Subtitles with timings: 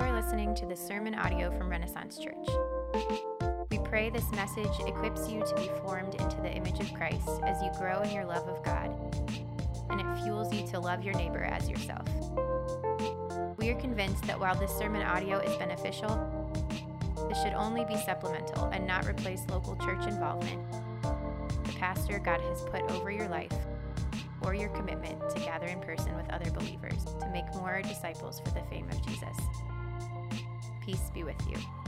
[0.00, 2.48] You are listening to the sermon audio from Renaissance Church.
[3.70, 7.62] We pray this message equips you to be formed into the image of Christ as
[7.62, 8.88] you grow in your love of God,
[9.90, 12.08] and it fuels you to love your neighbor as yourself.
[13.58, 16.08] We are convinced that while this sermon audio is beneficial,
[17.30, 20.62] it should only be supplemental and not replace local church involvement,
[21.64, 23.52] the pastor God has put over your life,
[24.40, 28.50] or your commitment to gather in person with other believers to make more disciples for
[28.52, 29.36] the fame of Jesus.
[30.90, 31.79] Peace be with you.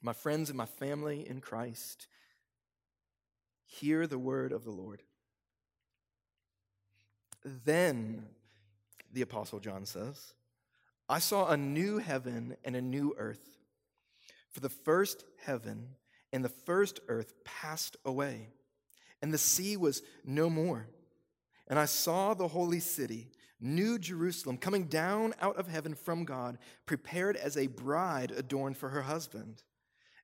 [0.00, 2.06] My friends and my family in Christ,
[3.64, 5.02] hear the word of the Lord.
[7.44, 8.26] Then,
[9.12, 10.34] the Apostle John says,
[11.08, 13.58] I saw a new heaven and a new earth.
[14.50, 15.88] For the first heaven
[16.32, 18.50] and the first earth passed away,
[19.22, 20.86] and the sea was no more.
[21.66, 23.30] And I saw the holy city,
[23.60, 28.90] New Jerusalem, coming down out of heaven from God, prepared as a bride adorned for
[28.90, 29.62] her husband.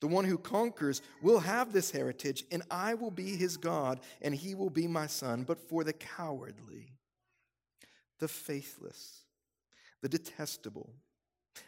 [0.00, 4.34] The one who conquers will have this heritage, and I will be his God, and
[4.34, 5.44] he will be my son.
[5.44, 6.92] But for the cowardly,
[8.18, 9.22] the faithless,
[10.02, 10.90] the detestable,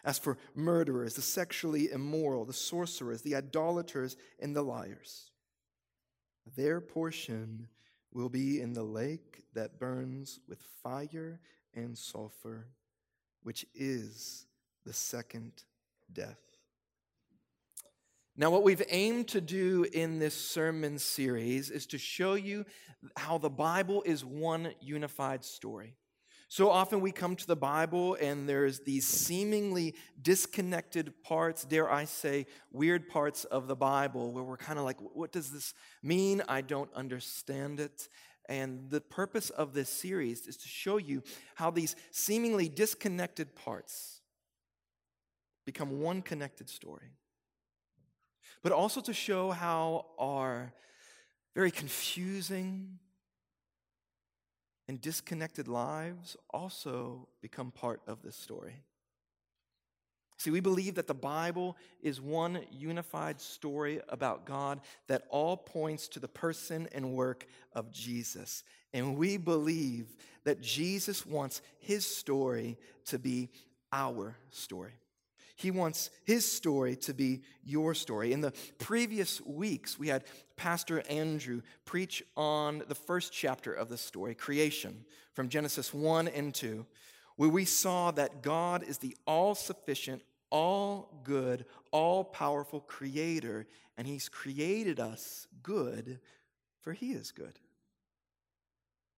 [0.05, 5.31] as for murderers, the sexually immoral, the sorcerers, the idolaters, and the liars,
[6.57, 7.69] their portion
[8.13, 11.41] will be in the lake that burns with fire
[11.75, 12.67] and sulfur,
[13.43, 14.47] which is
[14.85, 15.53] the second
[16.13, 16.48] death.
[18.41, 22.65] Now, what we've aimed to do in this sermon series is to show you
[23.17, 25.97] how the Bible is one unified story.
[26.47, 32.05] So often we come to the Bible and there's these seemingly disconnected parts, dare I
[32.05, 36.41] say, weird parts of the Bible where we're kind of like, what does this mean?
[36.49, 38.09] I don't understand it.
[38.49, 41.25] And the purpose of this series is to show you
[41.57, 44.21] how these seemingly disconnected parts
[45.67, 47.11] become one connected story
[48.63, 50.73] but also to show how our
[51.55, 52.99] very confusing
[54.89, 58.83] and disconnected lives also become part of this story.
[60.39, 66.07] See, we believe that the Bible is one unified story about God that all points
[66.09, 68.63] to the person and work of Jesus.
[68.95, 73.51] And we believe that Jesus wants his story to be
[73.93, 74.93] our story.
[75.59, 78.33] He wants his story to be your story.
[78.33, 80.23] In the previous weeks, we had
[80.57, 86.55] Pastor Andrew preach on the first chapter of the story, creation, from Genesis 1 and
[86.55, 86.87] 2,
[87.35, 94.07] where we saw that God is the all sufficient, all good, all powerful creator, and
[94.07, 96.21] he's created us good,
[96.83, 97.59] for he is good.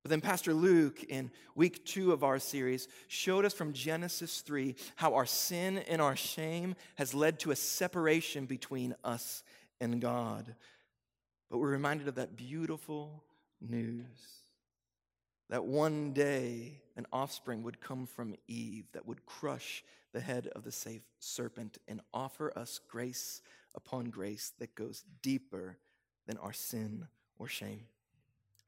[0.03, 4.75] But then Pastor Luke, in week two of our series, showed us from Genesis 3
[4.97, 9.43] how our sin and our shame has led to a separation between us
[9.81, 10.55] and God.
[11.51, 13.25] But we're reminded of that beautiful
[13.61, 14.41] news
[15.51, 20.63] that one day an offspring would come from Eve that would crush the head of
[20.63, 23.43] the safe serpent and offer us grace
[23.75, 25.77] upon grace that goes deeper
[26.27, 27.07] than our sin
[27.39, 27.87] or shame.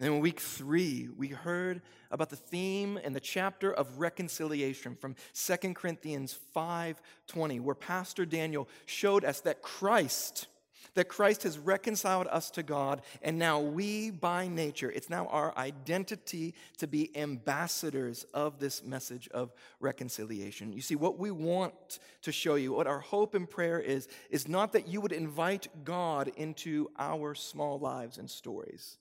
[0.03, 1.81] And in week three, we heard
[2.11, 8.69] about the theme and the chapter of reconciliation from 2 Corinthians 5:20, where Pastor Daniel
[8.85, 10.49] showed us that Christ,
[10.95, 15.57] that Christ has reconciled us to God, and now we by nature, it's now our
[15.57, 20.73] identity to be ambassadors of this message of reconciliation.
[20.73, 24.49] You see, what we want to show you, what our hope and prayer is, is
[24.49, 28.99] not that you would invite God into our small lives and stories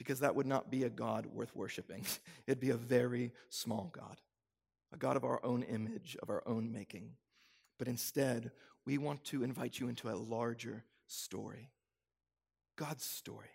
[0.00, 2.06] because that would not be a God worth worshiping.
[2.46, 4.16] It'd be a very small God,
[4.94, 7.10] a God of our own image, of our own making.
[7.78, 8.50] But instead,
[8.86, 11.68] we want to invite you into a larger story
[12.76, 13.50] God's story,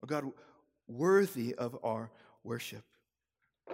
[0.00, 0.30] a God
[0.86, 2.12] worthy of our
[2.44, 2.84] worship.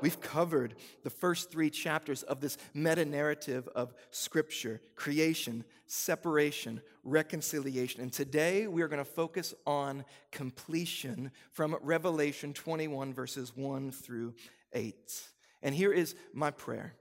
[0.01, 8.01] We've covered the first three chapters of this meta narrative of Scripture creation, separation, reconciliation.
[8.01, 14.35] And today we are going to focus on completion from Revelation 21, verses 1 through
[14.73, 15.23] 8.
[15.63, 16.95] And here is my prayer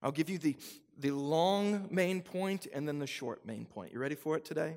[0.00, 0.56] I'll give you the,
[0.96, 3.92] the long main point and then the short main point.
[3.92, 4.76] You ready for it today?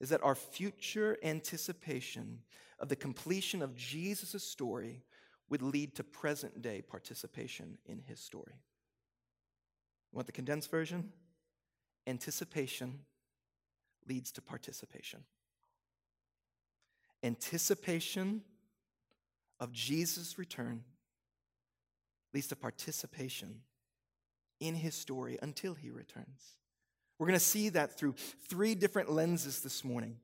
[0.00, 2.40] is that our future anticipation
[2.78, 5.02] of the completion of Jesus' story
[5.48, 8.54] would lead to present day participation in his story.
[10.12, 11.12] You want the condensed version?
[12.06, 13.00] Anticipation
[14.08, 15.24] leads to participation.
[17.22, 18.42] Anticipation
[19.58, 20.84] of Jesus' return
[22.32, 23.62] leads to participation
[24.60, 26.56] in his story until he returns.
[27.18, 28.14] We're going to see that through
[28.48, 30.16] three different lenses this morning.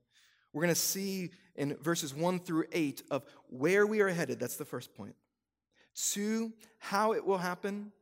[0.52, 4.38] We're going to see in verses 1 through 8 of where we are headed.
[4.38, 5.14] That's the first point.
[5.94, 7.92] Two, how it will happen.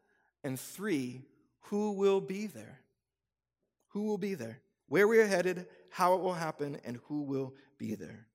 [0.42, 1.23] And three,
[1.64, 2.80] who will be there.
[3.88, 4.61] Who will be there?
[4.88, 8.26] Where we are headed, how it will happen, and who will be there.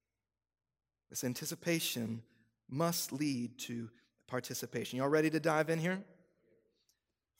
[1.09, 2.21] This anticipation
[2.69, 3.89] must lead to
[4.27, 4.97] participation.
[4.97, 6.03] Y'all ready to dive in here?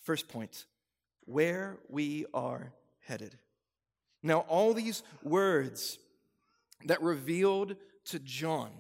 [0.02, 0.66] First point
[1.26, 3.38] where we are headed.
[4.22, 5.98] Now, all these words
[6.86, 8.72] that revealed to John,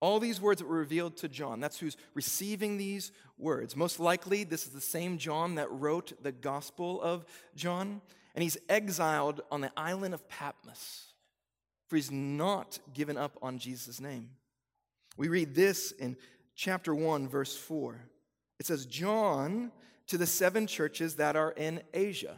[0.00, 3.76] all these words that were revealed to John, that's who's receiving these words.
[3.76, 8.00] Most likely, this is the same John that wrote the Gospel of John,
[8.34, 11.12] and he's exiled on the island of Patmos,
[11.86, 14.30] for he's not given up on Jesus' name.
[15.16, 16.16] We read this in
[16.56, 18.00] chapter 1, verse 4.
[18.58, 19.70] It says, John
[20.08, 22.36] to the seven churches that are in Asia.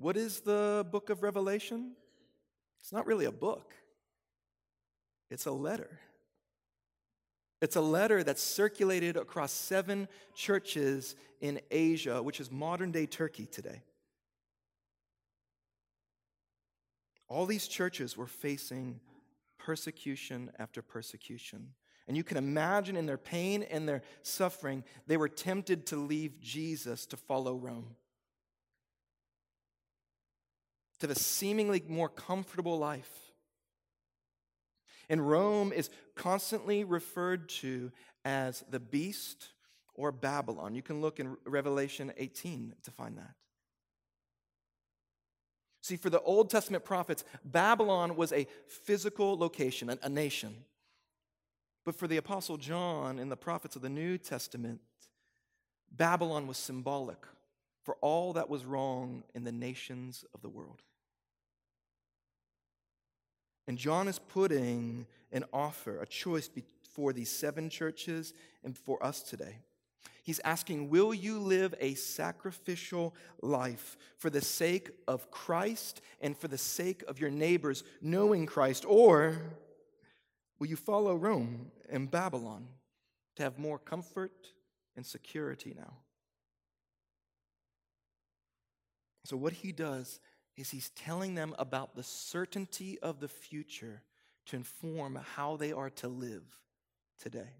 [0.00, 1.92] What is the book of Revelation?
[2.80, 3.74] It's not really a book,
[5.30, 6.00] it's a letter.
[7.60, 13.44] It's a letter that's circulated across seven churches in Asia, which is modern day Turkey
[13.44, 13.82] today.
[17.28, 18.98] All these churches were facing
[19.58, 21.74] persecution after persecution.
[22.08, 26.40] And you can imagine in their pain and their suffering, they were tempted to leave
[26.40, 27.94] Jesus to follow Rome.
[31.00, 33.10] To a seemingly more comfortable life.
[35.08, 37.90] And Rome is constantly referred to
[38.24, 39.48] as the beast
[39.94, 40.74] or Babylon.
[40.74, 43.34] You can look in Revelation 18 to find that.
[45.82, 50.54] See, for the Old Testament prophets, Babylon was a physical location, a, nation.
[51.84, 54.80] But for the Apostle John and the prophets of the New Testament,
[55.90, 57.26] Babylon was symbolic
[57.82, 60.82] for all that was wrong in the nations of the world.
[63.70, 68.34] And John is putting an offer, a choice before these seven churches
[68.64, 69.58] and for us today.
[70.24, 76.48] He's asking, Will you live a sacrificial life for the sake of Christ and for
[76.48, 78.84] the sake of your neighbors knowing Christ?
[78.88, 79.40] Or
[80.58, 82.66] will you follow Rome and Babylon
[83.36, 84.48] to have more comfort
[84.96, 85.92] and security now?
[89.26, 90.18] So, what he does
[90.56, 94.02] is he's telling them about the certainty of the future
[94.46, 96.44] to inform how they are to live
[97.20, 97.50] today.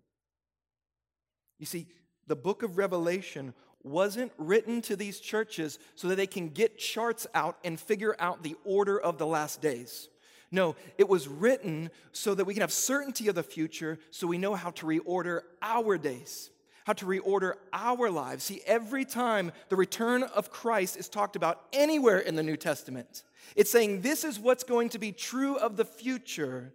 [1.59, 1.87] You see,
[2.27, 7.27] the book of Revelation wasn't written to these churches so that they can get charts
[7.35, 10.09] out and figure out the order of the last days.
[10.51, 14.39] No, it was written so that we can have certainty of the future so we
[14.39, 16.51] know how to reorder our days,
[16.91, 18.43] how to reorder our lives.
[18.43, 23.23] See, every time the return of Christ is talked about anywhere in the New Testament,
[23.55, 26.75] it's saying this is what's going to be true of the future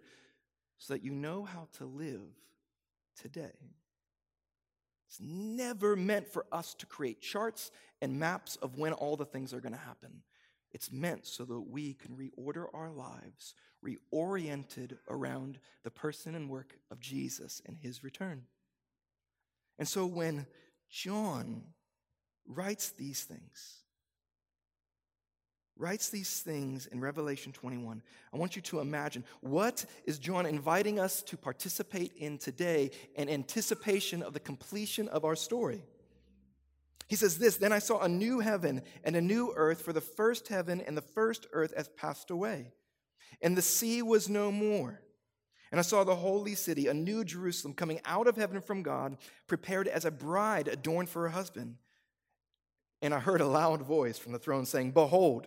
[0.78, 2.22] so that you know how to live
[3.20, 3.52] today.
[5.06, 7.70] It's never meant for us to create charts
[8.00, 10.22] and maps of when all the things are going to happen.
[10.72, 13.54] It's meant so that we can reorder our lives,
[13.84, 18.44] reoriented around the person and work of Jesus and his return.
[19.78, 20.46] And so when
[20.90, 21.62] John
[22.46, 23.82] writes these things,
[25.76, 28.02] writes these things in Revelation 21,
[28.32, 33.28] I want you to imagine what is John inviting us to participate in today in
[33.28, 35.82] anticipation of the completion of our story.
[37.08, 40.00] He says this Then I saw a new heaven and a new earth, for the
[40.00, 42.72] first heaven and the first earth has passed away,
[43.42, 45.00] and the sea was no more.
[45.70, 49.16] And I saw the holy city, a new Jerusalem, coming out of heaven from God,
[49.46, 51.76] prepared as a bride adorned for her husband.
[53.02, 55.46] And I heard a loud voice from the throne saying, Behold,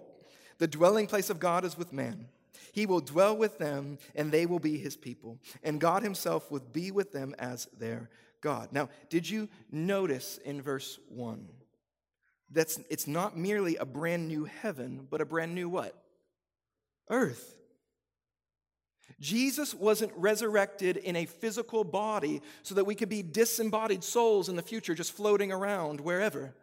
[0.57, 2.27] the dwelling place of God is with man.
[2.71, 5.39] He will dwell with them, and they will be his people.
[5.63, 8.09] And God himself will be with them as their
[8.41, 8.69] God.
[8.71, 11.47] Now, did you notice in verse 1?
[12.51, 15.95] That's it's not merely a brand new heaven, but a brand new what?
[17.09, 17.58] Earth.
[19.19, 24.55] Jesus wasn't resurrected in a physical body so that we could be disembodied souls in
[24.55, 26.53] the future just floating around wherever.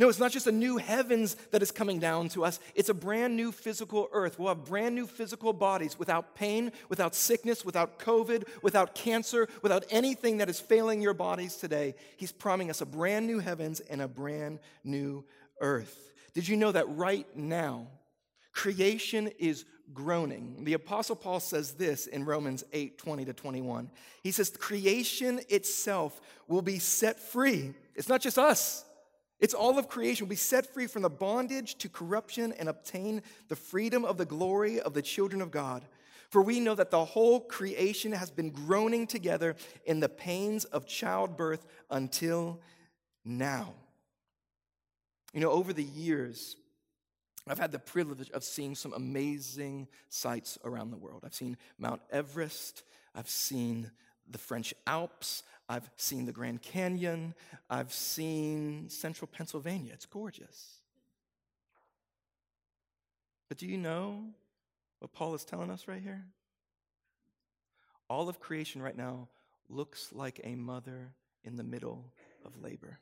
[0.00, 2.58] No, it's not just a new heavens that is coming down to us.
[2.74, 4.38] It's a brand new physical earth.
[4.38, 9.84] We'll have brand new physical bodies without pain, without sickness, without COVID, without cancer, without
[9.90, 11.94] anything that is failing your bodies today.
[12.16, 15.22] He's promising us a brand new heavens and a brand new
[15.60, 16.12] earth.
[16.32, 17.88] Did you know that right now,
[18.52, 20.64] creation is groaning?
[20.64, 23.90] The Apostle Paul says this in Romans 8 20 to 21.
[24.22, 27.74] He says, Creation itself will be set free.
[27.94, 28.84] It's not just us.
[29.40, 33.22] It's all of creation will be set free from the bondage to corruption and obtain
[33.48, 35.84] the freedom of the glory of the children of God.
[36.28, 40.86] For we know that the whole creation has been groaning together in the pains of
[40.86, 42.60] childbirth until
[43.24, 43.74] now.
[45.32, 46.56] You know, over the years,
[47.50, 51.22] I've had the privilege of seeing some amazing sights around the world.
[51.24, 52.84] I've seen Mount Everest,
[53.14, 53.90] I've seen
[54.28, 57.32] the French Alps, I've seen the Grand Canyon.
[57.70, 59.92] I've seen central Pennsylvania.
[59.94, 60.80] It's gorgeous.
[63.48, 64.24] But do you know
[64.98, 66.24] what Paul is telling us right here?
[68.08, 69.28] All of creation right now
[69.68, 71.12] looks like a mother
[71.44, 72.04] in the middle
[72.44, 72.98] of labor.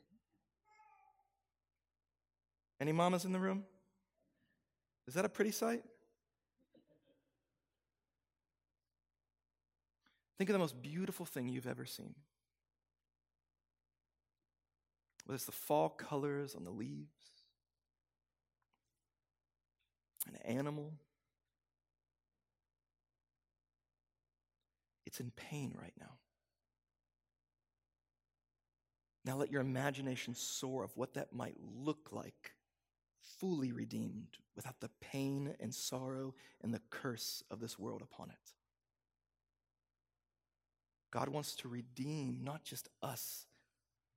[2.78, 3.64] Any mamas in the room?
[5.08, 5.82] Is that a pretty sight?
[10.36, 12.14] Think of the most beautiful thing you've ever seen.
[15.28, 17.44] whether it's the fall colors on the leaves,
[20.26, 20.94] an animal.
[25.04, 26.16] It's in pain right now.
[29.26, 32.52] Now let your imagination soar of what that might look like,
[33.38, 38.52] fully redeemed, without the pain and sorrow and the curse of this world upon it.
[41.12, 43.46] God wants to redeem not just us,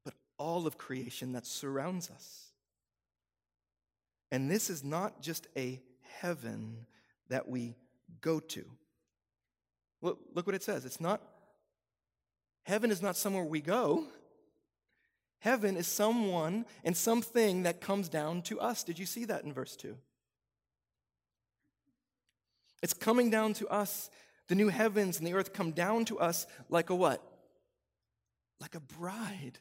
[0.04, 2.48] but all of creation that surrounds us.
[4.32, 6.88] And this is not just a heaven
[7.30, 7.76] that we
[8.22, 8.66] go to.
[10.02, 10.86] Look, look what it says.
[10.86, 11.22] It's not,
[12.64, 14.08] heaven is not somewhere we go.
[15.38, 18.84] Heaven is someone and something that comes down to us.
[18.84, 19.96] Did you see that in verse 2?
[22.82, 24.10] It's coming down to us.
[24.48, 27.22] The new heavens and the earth come down to us like a what?
[28.60, 29.60] Like a bride.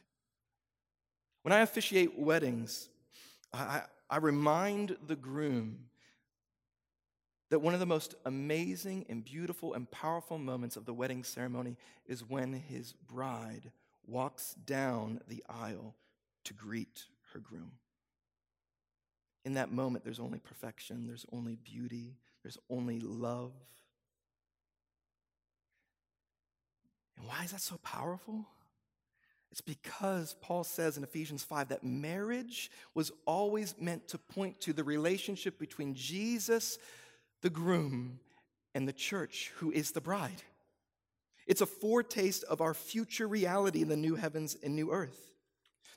[1.43, 2.89] When I officiate weddings,
[3.53, 5.85] I, I remind the groom
[7.49, 11.77] that one of the most amazing and beautiful and powerful moments of the wedding ceremony
[12.05, 13.71] is when his bride
[14.07, 15.95] walks down the aisle
[16.45, 17.71] to greet her groom.
[19.43, 23.51] In that moment, there's only perfection, there's only beauty, there's only love.
[27.17, 28.47] And why is that so powerful?
[29.51, 34.73] It's because Paul says in Ephesians 5 that marriage was always meant to point to
[34.73, 36.79] the relationship between Jesus,
[37.41, 38.19] the groom,
[38.73, 40.41] and the church, who is the bride.
[41.47, 45.30] It's a foretaste of our future reality in the new heavens and new earth.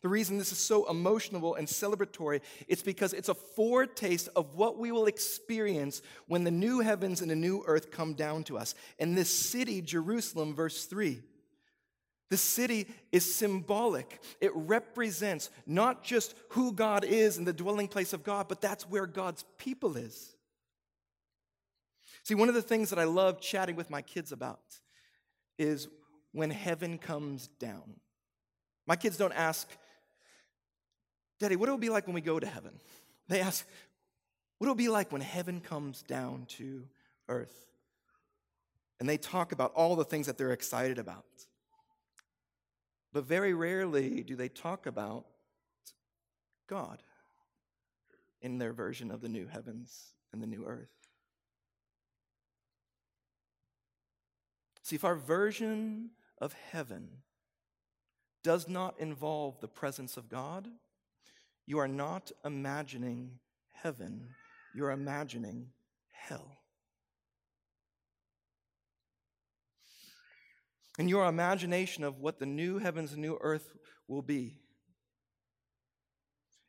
[0.05, 4.79] The reason this is so emotional and celebratory, is because it's a foretaste of what
[4.79, 8.75] we will experience when the new heavens and the new earth come down to us.
[8.99, 11.23] And this city, Jerusalem, verse 3,
[12.29, 14.21] the city is symbolic.
[14.43, 18.87] It represents not just who God is and the dwelling place of God, but that's
[18.87, 20.37] where God's people is.
[22.25, 24.61] See, one of the things that I love chatting with my kids about
[25.59, 25.89] is
[26.33, 27.95] when heaven comes down.
[28.87, 29.67] My kids don't ask,
[31.45, 32.73] Daddy, what it will be like when we go to heaven?
[33.29, 33.67] They ask,
[34.57, 36.85] what it'll it be like when heaven comes down to
[37.29, 37.67] earth?
[38.99, 41.27] And they talk about all the things that they're excited about.
[43.13, 45.27] But very rarely do they talk about
[46.67, 47.03] God
[48.41, 50.89] in their version of the new heavens and the new earth.
[54.81, 57.09] See, if our version of heaven
[58.43, 60.71] does not involve the presence of God,
[61.67, 63.39] you are not imagining
[63.73, 64.29] heaven,
[64.75, 65.69] you're imagining
[66.11, 66.59] hell.
[70.99, 73.75] and your imagination of what the new heavens and new earth
[74.07, 74.61] will be.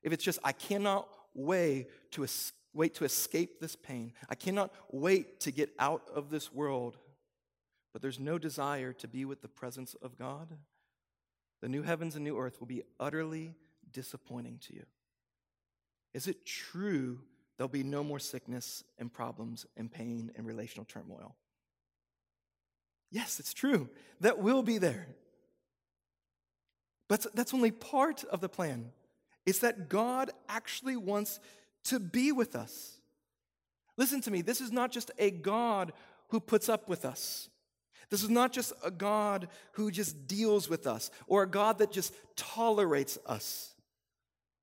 [0.01, 4.73] If it's just, I cannot wait to, es- wait to escape this pain, I cannot
[4.91, 6.97] wait to get out of this world,
[7.93, 10.57] but there's no desire to be with the presence of God,
[11.61, 13.55] the new heavens and new earth will be utterly
[13.95, 14.83] disappointing to you.
[16.13, 17.21] Is it true
[17.57, 21.35] there'll be no more sickness and problems and pain and relational turmoil?
[23.09, 23.89] Yes, it's true.
[24.19, 25.07] That will be there.
[27.07, 28.91] But that's only part of the plan.
[29.45, 31.39] It's that God actually wants
[31.85, 32.97] to be with us.
[33.95, 35.93] Listen to me, this is not just a God
[36.29, 37.49] who puts up with us.
[38.09, 41.91] This is not just a God who just deals with us or a God that
[41.91, 43.74] just tolerates us.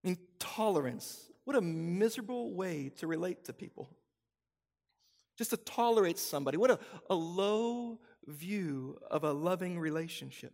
[0.05, 1.31] I mean, tolerance.
[1.45, 3.91] What a miserable way to relate to people.
[5.37, 6.57] Just to tolerate somebody.
[6.57, 6.79] What a,
[7.11, 10.53] a low view of a loving relationship.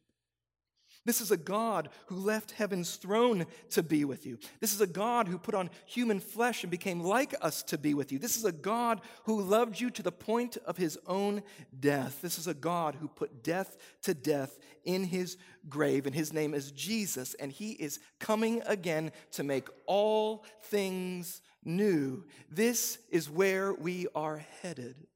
[1.09, 4.38] This is a God who left heaven's throne to be with you.
[4.61, 7.94] This is a God who put on human flesh and became like us to be
[7.94, 8.18] with you.
[8.18, 11.42] This is a God who loved you to the point of his own
[11.81, 12.21] death.
[12.21, 16.53] This is a God who put death to death in his grave, and his name
[16.53, 22.27] is Jesus, and he is coming again to make all things new.
[22.51, 25.07] This is where we are headed.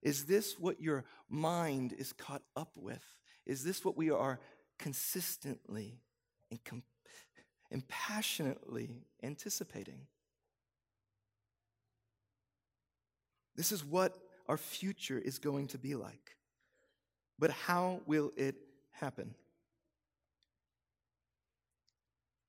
[0.00, 3.04] Is this what your mind is caught up with?
[3.46, 4.40] Is this what we are
[4.84, 5.98] consistently
[6.50, 6.82] and, com-
[7.70, 10.00] and passionately anticipating.
[13.56, 16.36] This is what our future is going to be like.
[17.38, 18.56] But how will it
[18.90, 19.34] happen?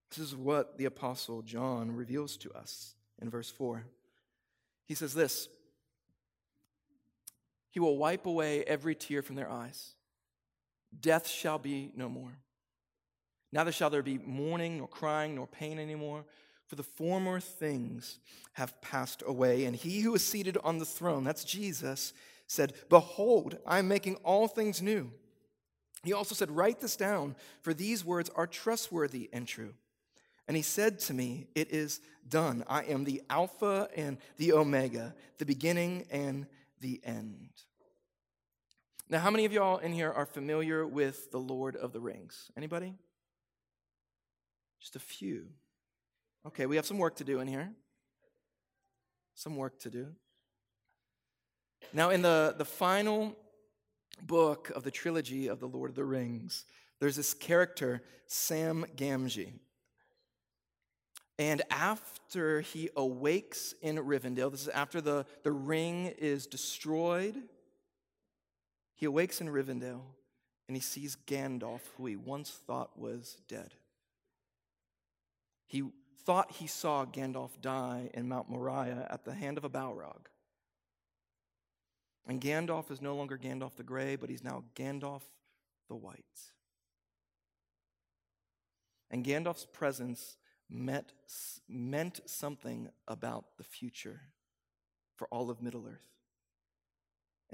[0.10, 3.86] This is what the Apostle John reveals to us in verse 4.
[4.88, 5.48] He says this
[7.72, 9.95] He will wipe away every tear from their eyes.
[11.00, 12.38] Death shall be no more.
[13.52, 16.26] Neither shall there be mourning, nor crying, nor pain anymore,
[16.68, 18.20] for the former things
[18.54, 19.66] have passed away.
[19.66, 22.14] And he who is seated on the throne, that's Jesus,
[22.48, 25.12] said, Behold, I am making all things new.
[26.04, 29.74] He also said, Write this down, for these words are trustworthy and true.
[30.48, 32.64] And he said to me, It is done.
[32.68, 36.46] I am the Alpha and the Omega, the beginning and
[36.82, 37.50] the end.
[39.08, 42.50] Now, how many of y'all in here are familiar with The Lord of the Rings?
[42.58, 42.96] Anybody?
[44.80, 45.46] Just a few.
[46.48, 47.72] Okay, we have some work to do in here.
[49.36, 50.08] Some work to do.
[51.94, 53.36] Now, in the, the final
[54.24, 56.66] book of the trilogy of The Lord of the Rings,
[57.00, 59.54] there's this character, Sam Gamgee.
[61.38, 67.36] And after he awakes in Rivendell, this is after the, the ring is destroyed
[68.96, 70.02] he awakes in Rivendell
[70.68, 73.74] and he sees Gandalf, who he once thought was dead.
[75.68, 75.84] He
[76.26, 80.28] thought he saw Gandalf die in Mount Moria at the hand of a Balrog.
[82.28, 85.22] And Gandalf is no longer Gandalf the Gray, but he's now Gandalf
[85.88, 86.24] the White.
[89.12, 91.14] And Gandalf's presence met,
[91.70, 94.22] meant something about the future
[95.16, 96.15] for all of Middle Earth.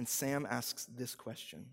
[0.02, 1.64] And Sam asks this question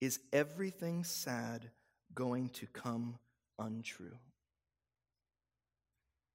[0.00, 1.68] Is everything sad
[2.14, 3.18] going to come
[3.58, 4.16] untrue?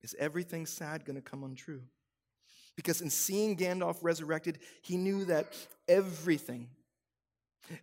[0.03, 1.81] Is everything sad going to come untrue?
[2.75, 5.55] Because in seeing Gandalf resurrected, he knew that
[5.87, 6.69] everything,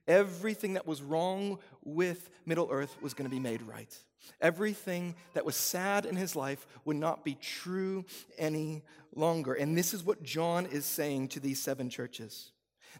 [0.08, 3.94] everything that was wrong with Middle Earth was going to be made right.
[4.40, 8.04] Everything that was sad in his life would not be true
[8.38, 8.82] any
[9.14, 9.54] longer.
[9.54, 12.52] And this is what John is saying to these seven churches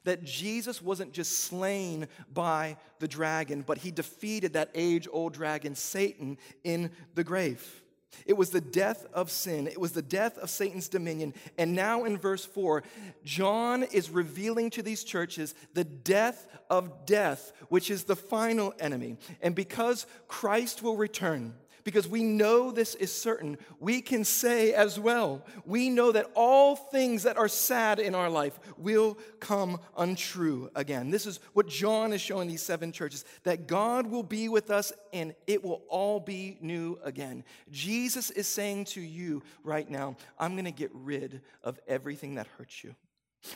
[0.02, 5.74] that Jesus wasn't just slain by the dragon, but he defeated that age old dragon,
[5.74, 7.82] Satan, in the grave.
[8.26, 9.66] It was the death of sin.
[9.66, 11.34] It was the death of Satan's dominion.
[11.58, 12.82] And now in verse 4,
[13.24, 19.16] John is revealing to these churches the death of death, which is the final enemy.
[19.40, 24.98] And because Christ will return, because we know this is certain, we can say as
[24.98, 30.70] well, we know that all things that are sad in our life will come untrue
[30.74, 31.10] again.
[31.10, 34.92] This is what John is showing these seven churches that God will be with us
[35.12, 37.44] and it will all be new again.
[37.70, 42.46] Jesus is saying to you right now, I'm going to get rid of everything that
[42.58, 42.94] hurts you.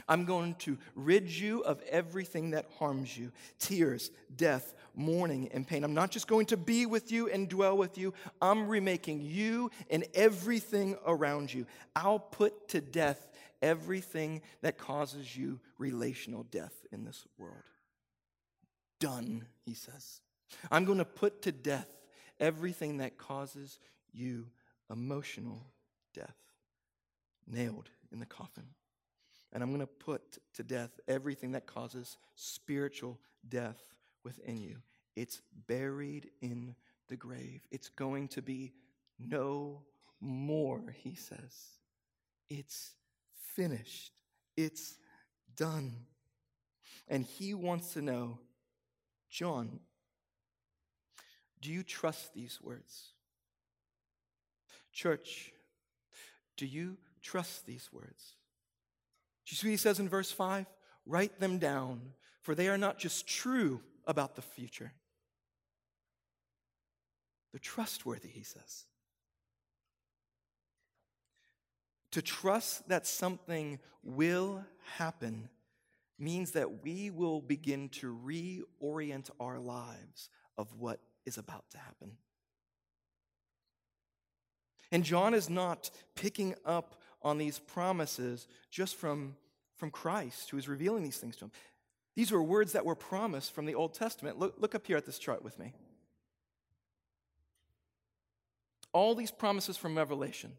[0.08, 5.84] I'm going to rid you of everything that harms you tears, death, mourning, and pain.
[5.84, 9.70] I'm not just going to be with you and dwell with you, I'm remaking you
[9.90, 11.66] and everything around you.
[11.94, 13.28] I'll put to death
[13.62, 17.56] everything that causes you relational death in this world.
[19.00, 20.20] Done, he says.
[20.70, 21.88] I'm going to put to death
[22.40, 23.78] everything that causes
[24.12, 24.46] you
[24.90, 25.66] emotional
[26.14, 26.36] death.
[27.46, 28.64] Nailed in the coffin.
[29.52, 33.82] And I'm going to put to death everything that causes spiritual death
[34.24, 34.76] within you.
[35.16, 36.74] It's buried in
[37.08, 37.62] the grave.
[37.70, 38.72] It's going to be
[39.18, 39.82] no
[40.20, 41.54] more, he says.
[42.48, 42.92] It's
[43.54, 44.12] finished.
[44.56, 44.96] It's
[45.56, 45.94] done.
[47.08, 48.38] And he wants to know
[49.30, 49.80] John,
[51.60, 53.12] do you trust these words?
[54.92, 55.52] Church,
[56.56, 58.36] do you trust these words?
[59.48, 60.66] Do you see what he says in verse 5?
[61.06, 64.92] Write them down, for they are not just true about the future,
[67.52, 68.84] they're trustworthy, he says.
[72.12, 74.64] To trust that something will
[74.96, 75.48] happen
[76.18, 82.12] means that we will begin to reorient our lives of what is about to happen.
[84.90, 89.36] And John is not picking up on these promises just from,
[89.76, 91.52] from Christ, who is revealing these things to him.
[92.14, 94.38] These were words that were promised from the Old Testament.
[94.38, 95.72] Look, look up here at this chart with me.
[98.92, 100.52] All these promises from Revelation.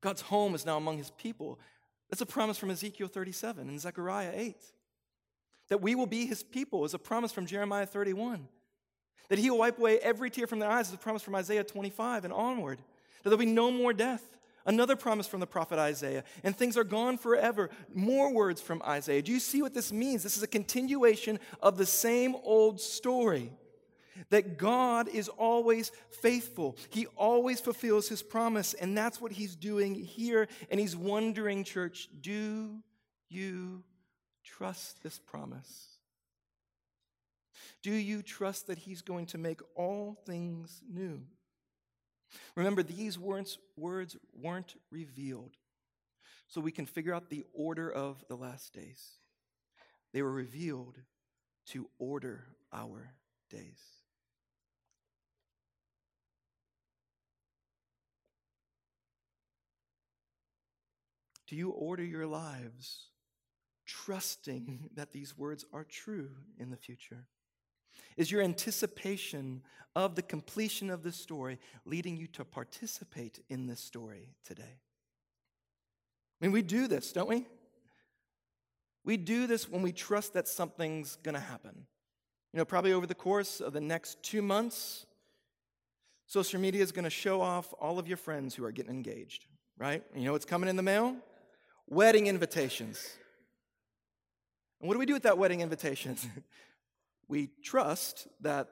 [0.00, 1.60] God's home is now among his people.
[2.08, 4.56] That's a promise from Ezekiel 37 and Zechariah 8.
[5.68, 8.48] That we will be his people is a promise from Jeremiah 31.
[9.28, 11.62] That he will wipe away every tear from their eyes is a promise from Isaiah
[11.62, 12.80] 25 and onward.
[13.22, 14.22] That there'll be no more death.
[14.66, 16.24] Another promise from the prophet Isaiah.
[16.44, 17.70] And things are gone forever.
[17.94, 19.22] More words from Isaiah.
[19.22, 20.22] Do you see what this means?
[20.22, 23.52] This is a continuation of the same old story
[24.28, 26.76] that God is always faithful.
[26.90, 30.46] He always fulfills his promise, and that's what he's doing here.
[30.70, 32.82] And he's wondering, church, do
[33.28, 33.82] you
[34.44, 35.86] trust this promise?
[37.82, 41.22] Do you trust that he's going to make all things new?
[42.54, 45.56] Remember, these words, words weren't revealed
[46.48, 49.18] so we can figure out the order of the last days.
[50.12, 50.98] They were revealed
[51.66, 53.14] to order our
[53.48, 53.80] days.
[61.46, 63.08] Do you order your lives
[63.84, 67.26] trusting that these words are true in the future?
[68.20, 69.62] Is your anticipation
[69.96, 74.76] of the completion of this story leading you to participate in this story today?
[76.40, 77.46] I mean, we do this, don't we?
[79.06, 81.86] We do this when we trust that something's going to happen.
[82.52, 85.06] You know, probably over the course of the next two months,
[86.26, 89.46] social media is going to show off all of your friends who are getting engaged,
[89.78, 90.02] right?
[90.14, 91.16] You know what's coming in the mail?
[91.90, 93.16] wedding invitations.
[94.80, 96.16] And what do we do with that wedding invitation?
[97.30, 98.68] we trust that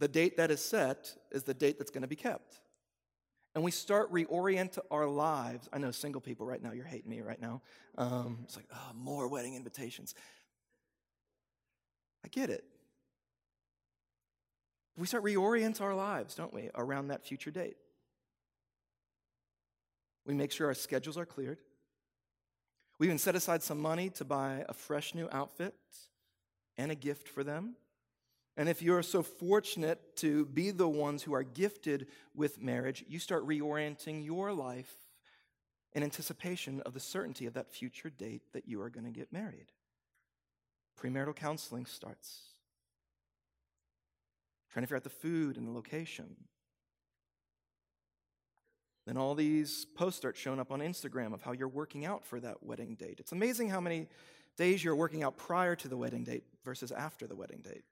[0.00, 2.60] the date that is set is the date that's going to be kept.
[3.54, 5.68] And we start reorient our lives.
[5.72, 7.62] I know single people right now, you're hating me right now.
[7.96, 10.12] Um, it's like, oh, more wedding invitations.
[12.24, 12.64] I get it.
[14.96, 17.76] We start reorient our lives, don't we, around that future date.
[20.26, 21.58] We make sure our schedules are cleared.
[22.98, 25.74] We even set aside some money to buy a fresh new outfit
[26.76, 27.76] and a gift for them.
[28.56, 33.18] And if you're so fortunate to be the ones who are gifted with marriage, you
[33.18, 34.94] start reorienting your life
[35.92, 39.32] in anticipation of the certainty of that future date that you are going to get
[39.32, 39.72] married.
[41.00, 42.40] Premarital counseling starts.
[44.70, 46.36] Trying to figure out the food and the location.
[49.06, 52.40] Then all these posts start showing up on Instagram of how you're working out for
[52.40, 53.16] that wedding date.
[53.18, 54.08] It's amazing how many
[54.56, 57.84] days you're working out prior to the wedding date versus after the wedding date.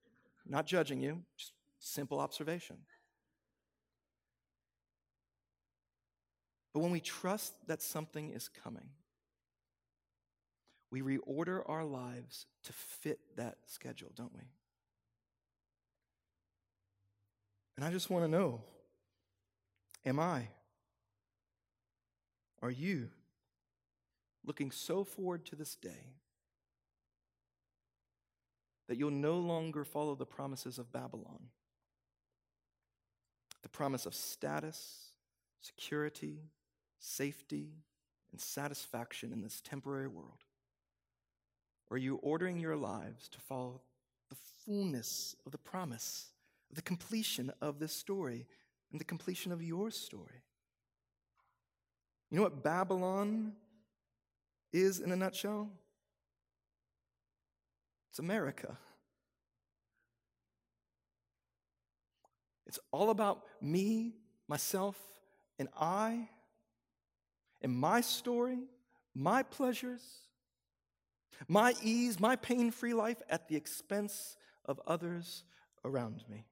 [0.47, 2.77] Not judging you, just simple observation.
[6.73, 8.89] But when we trust that something is coming,
[10.91, 14.43] we reorder our lives to fit that schedule, don't we?
[17.77, 18.63] And I just want to know
[20.05, 20.49] am I?
[22.61, 23.09] Are you
[24.45, 26.15] looking so forward to this day
[28.89, 31.49] that you'll no longer follow the promises of Babylon?
[33.63, 35.13] The promise of status,
[35.61, 36.41] security,
[36.99, 37.71] safety,
[38.33, 40.45] and satisfaction in this temporary world?
[41.91, 43.83] Or are you ordering your lives to follow
[44.31, 46.29] the fullness of the promise,
[46.73, 48.47] the completion of this story,
[48.91, 50.43] and the completion of your story?
[52.31, 53.53] You know what Babylon
[54.73, 55.71] is in a nutshell?
[58.13, 58.77] It's America.
[62.67, 64.99] It's all about me, myself,
[65.59, 66.29] and I,
[67.63, 68.59] and my story,
[69.15, 70.03] my pleasures,
[71.49, 75.45] my ease, my pain free life at the expense of others
[75.83, 76.45] around me.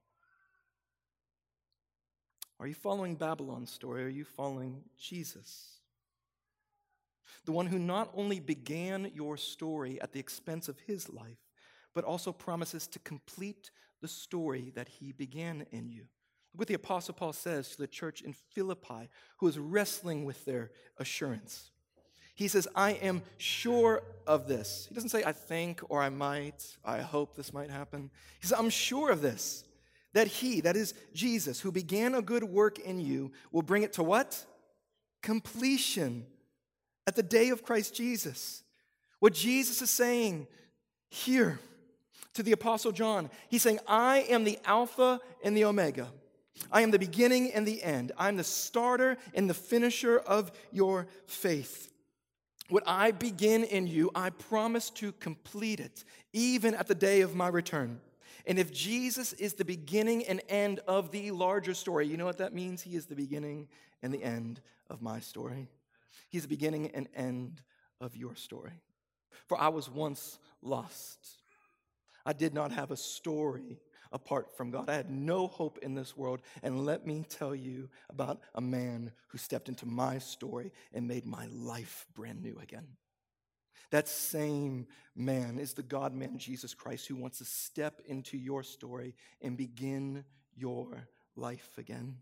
[2.59, 4.03] Are you following Babylon's story?
[4.05, 5.81] Are you following Jesus?
[7.45, 11.37] The one who not only began your story at the expense of his life,
[11.95, 16.07] but also promises to complete the story that he began in you.
[16.53, 20.45] Look what the Apostle Paul says to the church in Philippi who is wrestling with
[20.45, 21.71] their assurance.
[22.35, 24.87] He says, I am sure of this.
[24.89, 28.11] He doesn't say, I think or I might, I hope this might happen.
[28.41, 29.65] He says, I'm sure of this,
[30.15, 33.93] that he, that is Jesus, who began a good work in you, will bring it
[33.95, 34.45] to what?
[35.23, 36.25] Completion
[37.07, 38.63] at the day of Christ Jesus.
[39.19, 40.47] What Jesus is saying
[41.11, 41.61] here
[42.35, 46.09] to the Apostle John, he's saying, I am the Alpha and the Omega.
[46.71, 48.13] I am the beginning and the end.
[48.19, 51.91] I'm the starter and the finisher of your faith.
[52.69, 57.35] What I begin in you, I promise to complete it, even at the day of
[57.35, 58.01] my return.
[58.47, 62.39] And if Jesus is the beginning and end of the larger story, you know what
[62.39, 62.83] that means?
[62.83, 63.69] He is the beginning
[64.03, 65.69] and the end of my story.
[66.29, 67.61] He's the beginning and end
[68.01, 68.73] of your story.
[69.47, 71.40] For I was once lost.
[72.25, 73.81] I did not have a story
[74.13, 74.89] apart from God.
[74.89, 76.41] I had no hope in this world.
[76.63, 81.27] And let me tell you about a man who stepped into my story and made
[81.27, 82.87] my life brand new again.
[83.91, 88.63] That same man is the God man, Jesus Christ, who wants to step into your
[88.63, 90.25] story and begin
[90.57, 92.17] your life again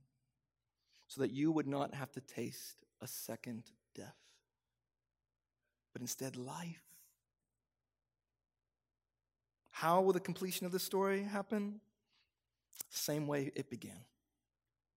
[1.09, 4.17] so that you would not have to taste a second death,
[5.93, 6.88] but instead life.
[9.79, 11.81] How will the completion of the story happen?
[12.91, 14.01] Same way it began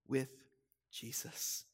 [0.07, 0.33] with
[0.91, 1.65] Jesus.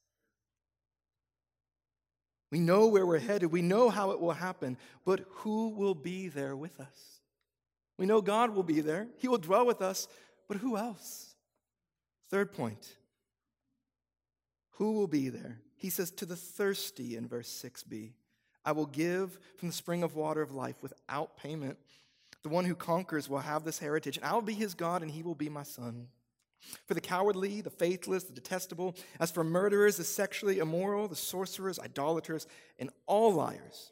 [2.52, 3.50] We know where we're headed.
[3.50, 7.22] We know how it will happen, but who will be there with us?
[7.98, 9.08] We know God will be there.
[9.20, 10.10] He will dwell with us,
[10.50, 11.34] but who else?
[12.30, 12.98] Third point.
[14.72, 15.62] Who will be there?
[15.78, 18.12] He says, To the thirsty in verse 6b,
[18.66, 21.78] I will give from the spring of water of life without payment.
[22.44, 25.12] The one who conquers will have this heritage, and I will be his God, and
[25.12, 26.08] he will be my son.
[26.86, 31.80] For the cowardly, the faithless, the detestable, as for murderers, the sexually immoral, the sorcerers,
[31.80, 32.48] idolaters,
[32.80, 33.92] and all liars,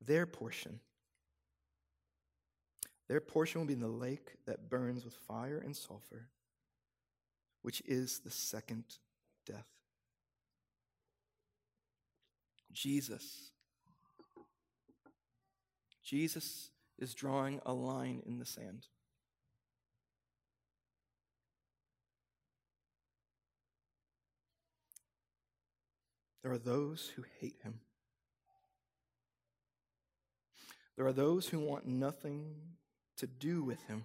[0.00, 0.80] their portion,
[3.08, 6.28] their portion will be in the lake that burns with fire and sulfur,
[7.62, 8.84] which is the second
[9.46, 9.68] death.
[12.72, 13.51] Jesus
[16.02, 18.86] Jesus is drawing a line in the sand.
[26.42, 27.80] There are those who hate him.
[30.96, 32.54] There are those who want nothing
[33.16, 34.04] to do with him.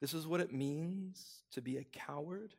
[0.00, 2.54] This is what it means to be a coward.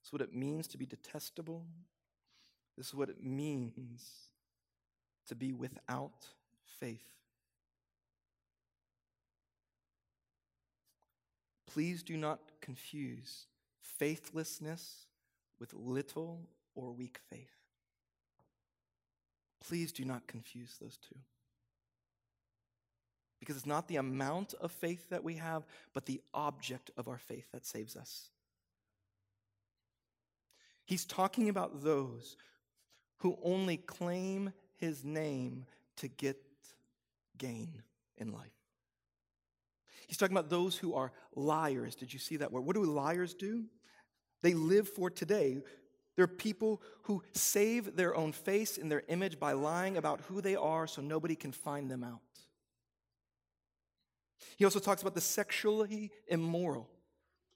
[0.00, 1.66] This is what it means to be detestable.
[2.76, 4.30] This is what it means
[5.28, 6.26] to be without
[6.80, 7.04] faith.
[11.66, 13.46] Please do not confuse
[13.80, 15.06] faithlessness
[15.58, 17.56] with little or weak faith.
[19.66, 21.18] Please do not confuse those two.
[23.40, 27.18] Because it's not the amount of faith that we have, but the object of our
[27.18, 28.30] faith that saves us.
[30.86, 32.36] He's talking about those
[33.18, 35.66] who only claim his name
[35.96, 36.36] to get
[37.38, 37.82] gain
[38.16, 38.50] in life.
[40.06, 41.94] He's talking about those who are liars.
[41.94, 42.62] Did you see that word?
[42.62, 43.64] What do liars do?
[44.42, 45.58] They live for today.
[46.16, 50.54] They're people who save their own face and their image by lying about who they
[50.54, 52.20] are so nobody can find them out.
[54.56, 56.88] He also talks about the sexually immoral.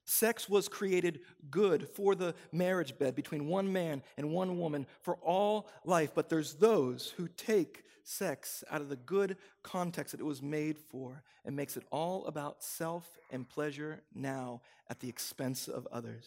[0.09, 1.19] Sex was created
[1.51, 6.29] good for the marriage bed between one man and one woman for all life, but
[6.29, 11.21] there's those who take sex out of the good context that it was made for
[11.45, 16.25] and makes it all about self and pleasure now at the expense of others.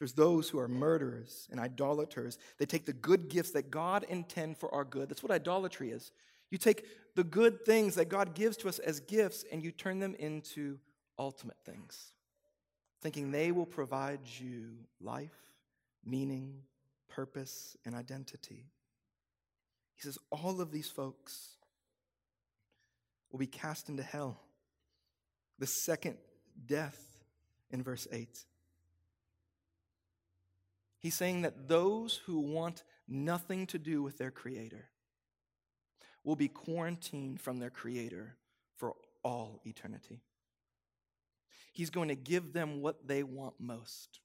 [0.00, 2.38] There's those who are murderers and idolaters.
[2.58, 5.08] They take the good gifts that God intend for our good.
[5.08, 6.10] That's what idolatry is.
[6.50, 10.00] You take the good things that God gives to us as gifts and you turn
[10.00, 10.80] them into
[11.16, 12.13] ultimate things
[13.04, 15.36] thinking they will provide you life,
[16.06, 16.62] meaning,
[17.06, 18.64] purpose, and identity.
[19.94, 21.50] He says, all of these folks
[23.30, 24.40] will be cast into hell.
[25.58, 26.16] The second
[26.66, 26.98] death
[27.70, 28.26] in verse 8.
[30.98, 34.88] He's saying that those who want nothing to do with their Creator
[36.24, 38.38] will be quarantined from their Creator
[38.78, 40.22] for all eternity.
[41.74, 44.20] He's going to give them what they want most,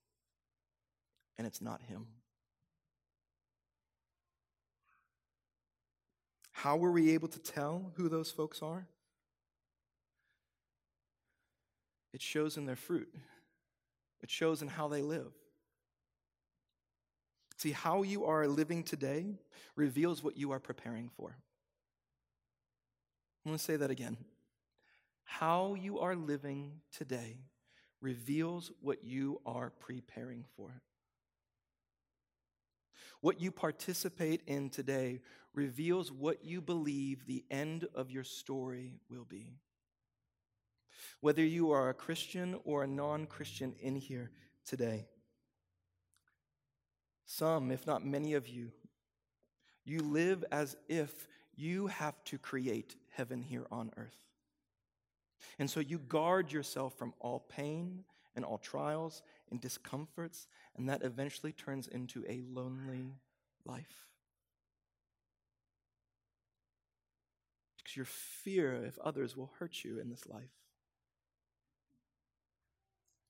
[1.37, 2.05] and it's not Him.
[6.51, 8.87] How were we able to tell who those folks are?
[12.13, 13.13] it shows in their fruit,
[14.21, 15.31] it shows in how they live.
[17.57, 19.37] See, how you are living today
[19.75, 21.35] reveals what you are preparing for.
[23.45, 24.17] I'm going to say that again.
[25.29, 27.37] How you are living today
[28.01, 30.81] reveals what you are preparing for.
[33.21, 35.21] What you participate in today
[35.53, 39.53] reveals what you believe the end of your story will be.
[41.21, 44.31] Whether you are a Christian or a non Christian in here
[44.65, 45.07] today,
[47.25, 48.71] some, if not many of you,
[49.85, 54.28] you live as if you have to create heaven here on earth.
[55.57, 58.03] And so you guard yourself from all pain
[58.35, 59.21] and all trials
[59.51, 63.15] and discomforts, and that eventually turns into a lonely
[63.65, 64.07] life.
[67.77, 70.51] Because your fear if others will hurt you in this life.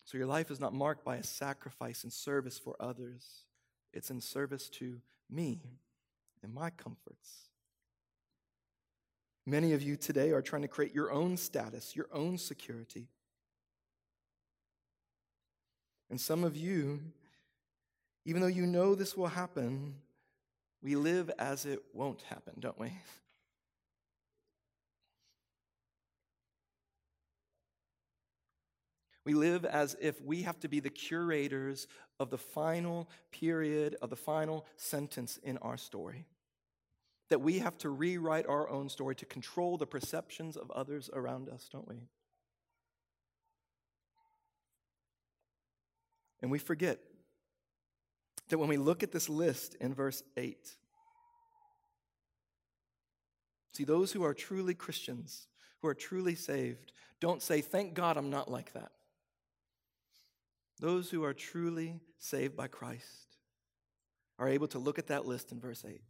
[0.05, 3.45] So your life is not marked by a sacrifice and service for others,
[3.93, 5.61] it's in service to me
[6.41, 7.48] and my comforts.
[9.49, 13.07] Many of you today are trying to create your own status, your own security.
[16.11, 16.99] And some of you,
[18.25, 19.95] even though you know this will happen,
[20.83, 22.93] we live as it won't happen, don't we?
[29.25, 31.87] We live as if we have to be the curators
[32.19, 36.27] of the final period, of the final sentence in our story.
[37.29, 41.49] That we have to rewrite our own story to control the perceptions of others around
[41.49, 42.07] us, don't we?
[46.41, 46.99] And we forget
[48.49, 50.57] that when we look at this list in verse 8,
[53.73, 55.47] see, those who are truly Christians,
[55.81, 58.91] who are truly saved, don't say, Thank God I'm not like that.
[60.79, 63.37] Those who are truly saved by Christ
[64.37, 66.01] are able to look at that list in verse 8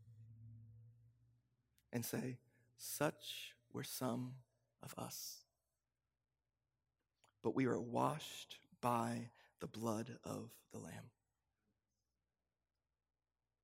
[1.92, 2.38] and say,
[2.78, 4.34] Such were some
[4.84, 5.38] of us.
[7.44, 9.30] But we are washed by
[9.60, 11.10] the blood of the Lamb.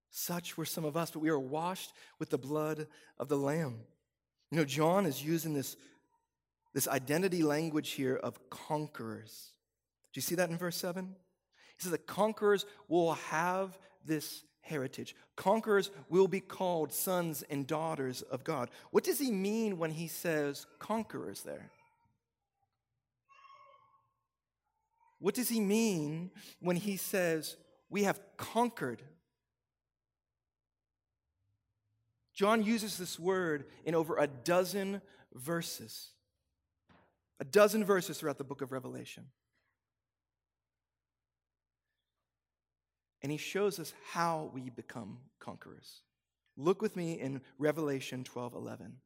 [0.09, 3.81] Such were some of us, but we are washed with the blood of the Lamb.
[4.49, 5.75] You know, John is using this,
[6.73, 9.51] this identity language here of conquerors.
[10.13, 11.15] Do you see that in verse 7?
[11.77, 15.15] He says that conquerors will have this heritage.
[15.35, 18.69] Conquerors will be called sons and daughters of God.
[18.91, 21.71] What does he mean when he says conquerors there?
[25.19, 27.57] What does he mean when he says
[27.89, 29.01] we have conquered?
[32.33, 35.01] John uses this word in over a dozen
[35.33, 36.09] verses.
[37.39, 39.25] A dozen verses throughout the book of Revelation.
[43.25, 46.01] And he shows us how we become conquerors.
[46.57, 48.97] Look with me in Revelation 12 11.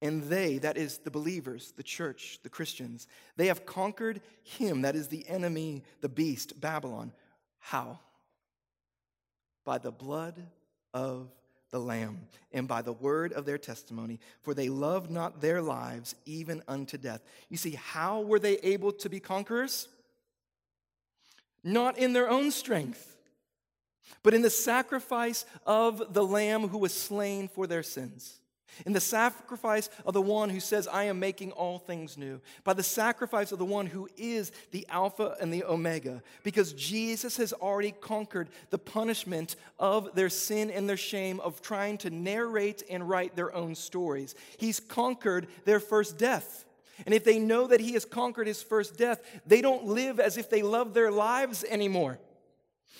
[0.00, 4.94] And they, that is the believers, the church, the Christians, they have conquered him, that
[4.94, 7.10] is the enemy, the beast, Babylon.
[7.58, 7.98] How?
[9.64, 10.40] By the blood
[10.94, 11.32] of
[11.72, 16.14] the Lamb and by the word of their testimony, for they loved not their lives
[16.24, 17.24] even unto death.
[17.48, 19.88] You see, how were they able to be conquerors?
[21.64, 23.16] Not in their own strength,
[24.22, 28.40] but in the sacrifice of the Lamb who was slain for their sins
[28.86, 32.72] in the sacrifice of the one who says, I am making all things new, by
[32.72, 37.52] the sacrifice of the one who is the Alpha and the Omega, because Jesus has
[37.52, 43.08] already conquered the punishment of their sin and their shame of trying to narrate and
[43.08, 44.34] write their own stories.
[44.56, 46.64] He's conquered their first death.
[47.06, 50.36] And if they know that He has conquered His first death, they don't live as
[50.36, 52.18] if they love their lives anymore.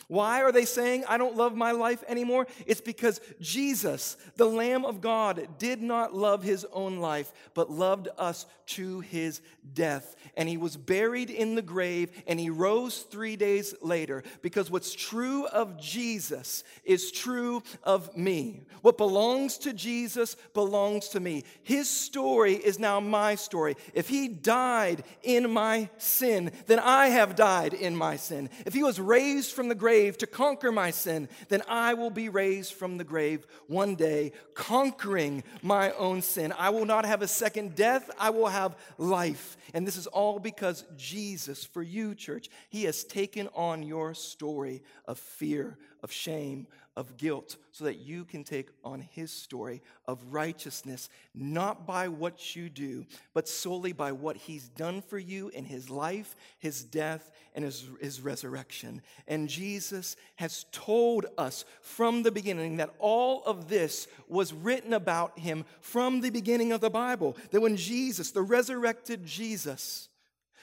[0.09, 2.47] Why are they saying, I don't love my life anymore?
[2.67, 8.09] It's because Jesus, the Lamb of God, did not love his own life, but loved
[8.19, 9.41] us to his
[9.75, 10.17] death.
[10.37, 14.95] And he was buried in the grave and he rose three days later because what's
[14.95, 18.63] true of Jesus is true of me.
[18.83, 21.45] What belongs to Jesus belongs to me.
[21.63, 23.77] His story is now my story.
[23.93, 28.51] If he died in my sin, then I have died in my sin.
[28.67, 32.11] If he was raised from the grave, grave to conquer my sin, then I will
[32.11, 36.55] be raised from the grave one day, conquering my own sin.
[36.57, 39.57] I will not have a second death, I will have life.
[39.75, 44.85] And this is all because Jesus, for you, church, He has taken on your story
[45.07, 46.69] of fear, of shame,
[47.01, 52.55] of guilt so that you can take on his story of righteousness, not by what
[52.55, 57.31] you do, but solely by what he's done for you in his life, his death,
[57.55, 59.01] and his, his resurrection.
[59.27, 65.39] And Jesus has told us from the beginning that all of this was written about
[65.39, 67.35] him from the beginning of the Bible.
[67.51, 70.10] That when Jesus, the resurrected Jesus,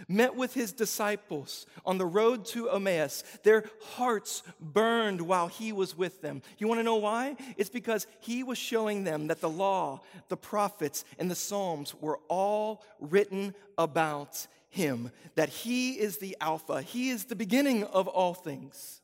[0.07, 3.23] met with his disciples on the road to Emmaus.
[3.43, 6.41] Their hearts burned while he was with them.
[6.57, 7.35] You want to know why?
[7.57, 12.19] It's because he was showing them that the law, the prophets, and the Psalms were
[12.27, 18.33] all written about him, that he is the Alpha, he is the beginning of all
[18.33, 19.01] things.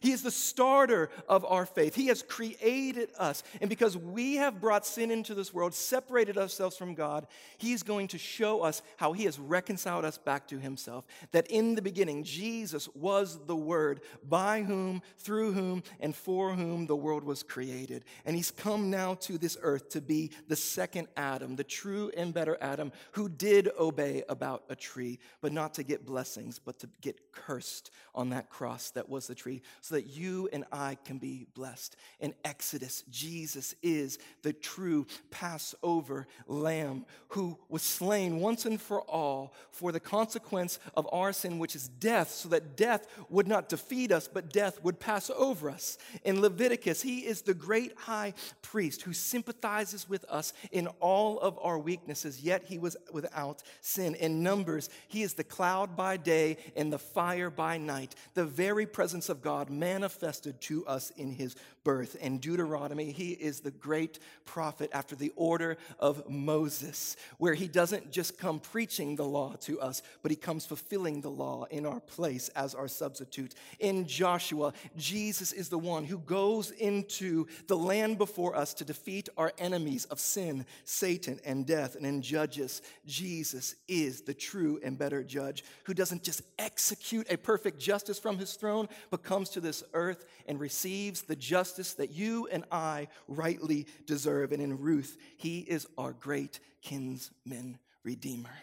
[0.00, 1.94] He is the starter of our faith.
[1.94, 3.42] He has created us.
[3.60, 7.26] And because we have brought sin into this world, separated ourselves from God,
[7.58, 11.06] He's going to show us how He has reconciled us back to Himself.
[11.32, 16.86] That in the beginning, Jesus was the Word, by whom, through whom, and for whom
[16.86, 18.04] the world was created.
[18.24, 22.34] And He's come now to this earth to be the second Adam, the true and
[22.34, 26.88] better Adam, who did obey about a tree, but not to get blessings, but to
[27.00, 31.18] get cursed on that cross that was the tree so that you and I can
[31.18, 31.96] be blessed.
[32.20, 39.54] In Exodus, Jesus is the true Passover lamb who was slain once and for all
[39.70, 44.12] for the consequence of our sin, which is death, so that death would not defeat
[44.12, 45.98] us, but death would pass over us.
[46.24, 51.58] In Leviticus, he is the great high priest who sympathizes with us in all of
[51.60, 54.14] our weaknesses, yet he was without sin.
[54.14, 58.86] In Numbers, he is the cloud by day and the fire by night, the very
[58.86, 61.56] presence of God manifested to us in his
[61.86, 62.16] birth.
[62.16, 68.10] In Deuteronomy, he is the great prophet after the order of Moses, where he doesn't
[68.10, 72.00] just come preaching the law to us, but he comes fulfilling the law in our
[72.00, 73.54] place as our substitute.
[73.78, 79.28] In Joshua, Jesus is the one who goes into the land before us to defeat
[79.36, 81.94] our enemies of sin, Satan, and death.
[81.94, 87.36] And in Judges, Jesus is the true and better judge who doesn't just execute a
[87.36, 92.12] perfect justice from his throne, but comes to this earth and receives the justice that
[92.12, 94.52] you and I rightly deserve.
[94.52, 98.54] And in Ruth, he is our great kinsman redeemer.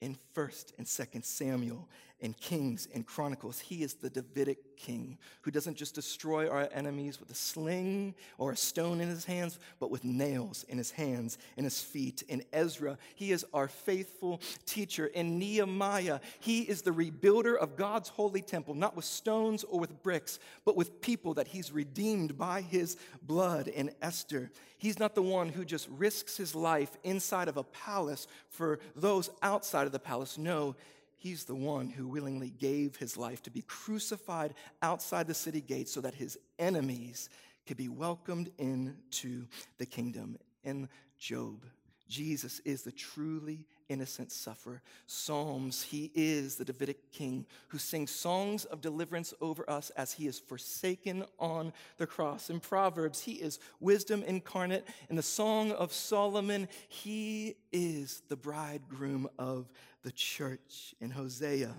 [0.00, 1.88] In 1st and 2nd Samuel
[2.22, 7.20] and Kings and Chronicles, he is the Davidic king who doesn't just destroy our enemies
[7.20, 11.38] with a sling or a stone in his hands, but with nails in his hands
[11.56, 12.22] and his feet.
[12.28, 15.06] In Ezra, he is our faithful teacher.
[15.06, 20.02] In Nehemiah, he is the rebuilder of God's holy temple, not with stones or with
[20.02, 23.68] bricks, but with people that he's redeemed by his blood.
[23.68, 28.26] In Esther, he's not the one who just risks his life inside of a palace
[28.48, 30.38] for those outside of the palace.
[30.38, 30.74] No,
[31.20, 35.92] He's the one who willingly gave his life to be crucified outside the city gates
[35.92, 37.28] so that his enemies
[37.66, 39.44] could be welcomed into
[39.76, 40.38] the kingdom.
[40.64, 41.66] In Job,
[42.08, 44.80] Jesus is the truly innocent sufferer.
[45.06, 50.26] Psalms, he is the Davidic king who sings songs of deliverance over us as he
[50.26, 52.48] is forsaken on the cross.
[52.48, 54.88] In Proverbs, he is wisdom incarnate.
[55.10, 59.68] In the Song of Solomon, he is the bridegroom of
[60.02, 60.94] the church.
[61.00, 61.74] In Hosea,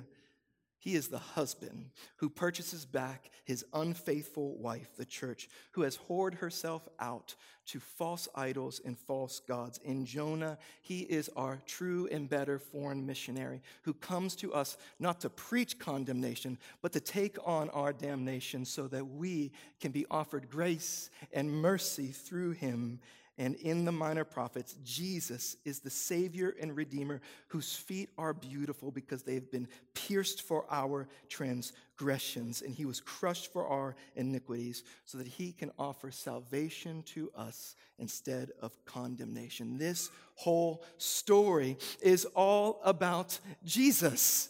[0.82, 6.34] he is the husband who purchases back his unfaithful wife, the church, who has whored
[6.34, 7.36] herself out
[7.67, 9.80] to false idols and false gods.
[9.86, 15.22] In Jonah, he is our true and better foreign missionary who comes to us not
[15.22, 20.49] to preach condemnation, but to take on our damnation so that we can be offered
[20.49, 22.99] grace and mercy through him
[23.38, 28.91] and in the minor prophets, Jesus is the Savior and Redeemer whose feet are beautiful
[28.91, 34.84] because they have been pierced for our transgressions, and he was crushed for our iniquities,
[35.05, 39.77] so that he can offer salvation to us instead of condemnation.
[39.77, 44.49] This whole story is all about Jesus.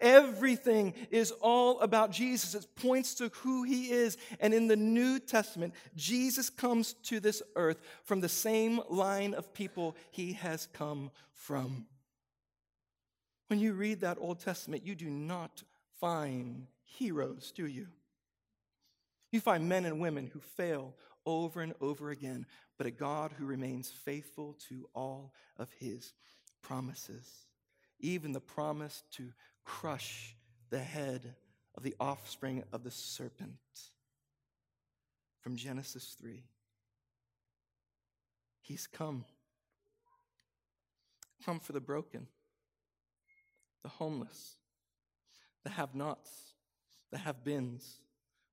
[0.00, 2.54] Everything is all about Jesus.
[2.54, 4.16] It points to who he is.
[4.40, 9.52] And in the New Testament, Jesus comes to this earth from the same line of
[9.54, 11.86] people he has come from.
[13.48, 15.62] When you read that Old Testament, you do not
[16.00, 17.88] find heroes, do you?
[19.32, 20.94] You find men and women who fail
[21.26, 22.46] over and over again,
[22.76, 26.12] but a God who remains faithful to all of his
[26.62, 27.46] promises,
[28.00, 29.32] even the promise to
[29.68, 30.34] crush
[30.70, 31.34] the head
[31.76, 33.52] of the offspring of the serpent
[35.40, 36.42] from Genesis 3.
[38.62, 39.26] He's come.
[41.44, 42.26] Come for the broken,
[43.82, 44.56] the homeless,
[45.64, 46.54] the have nots,
[47.12, 48.00] the have beens,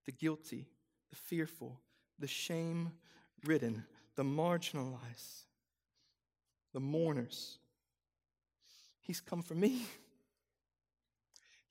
[0.06, 0.68] the guilty,
[1.10, 1.80] the fearful,
[2.20, 2.92] the shame
[3.46, 3.86] ridden,
[4.16, 5.46] the marginalized,
[6.74, 7.58] the mourners.
[9.02, 9.88] He's come for me.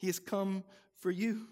[0.04, 0.64] He has come
[0.98, 1.46] for you.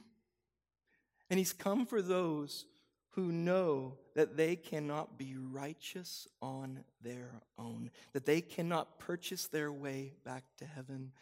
[1.30, 2.66] And He's come for those
[3.12, 9.72] who know that they cannot be righteous on their own, that they cannot purchase their
[9.72, 11.12] way back to heaven,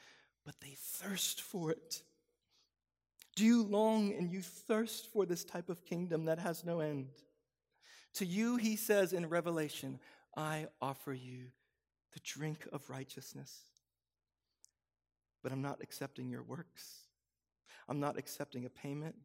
[0.45, 2.03] but they thirst for it.
[3.37, 7.11] Do you long and you thirst for this type of kingdom that has no end?
[8.15, 10.01] To you, he says in Revelation,
[10.37, 11.53] I offer you
[12.13, 13.57] the drink of righteousness.
[15.45, 17.00] But I'm not accepting your works.
[17.91, 19.17] I'm not accepting a payment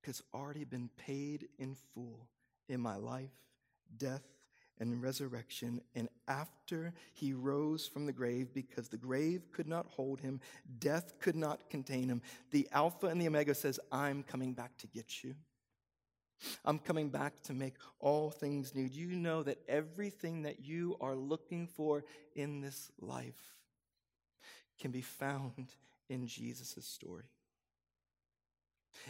[0.00, 2.28] because it's already been paid in full
[2.68, 3.34] in my life,
[3.96, 4.22] death,
[4.78, 5.80] and resurrection.
[5.96, 10.40] And after he rose from the grave, because the grave could not hold him,
[10.78, 12.22] death could not contain him,
[12.52, 15.34] the Alpha and the Omega says, I'm coming back to get you.
[16.64, 18.84] I'm coming back to make all things new.
[18.84, 22.04] You know that everything that you are looking for
[22.36, 23.56] in this life
[24.80, 25.72] can be found
[26.08, 27.24] in Jesus' story?